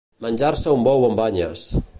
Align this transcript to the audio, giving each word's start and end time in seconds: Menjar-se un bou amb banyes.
Menjar-se 0.25 0.73
un 0.79 0.87
bou 0.89 1.07
amb 1.11 1.21
banyes. 1.23 1.71